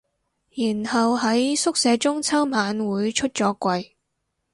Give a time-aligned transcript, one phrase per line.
[0.55, 3.91] 然後喺宿舍中秋晚會出咗櫃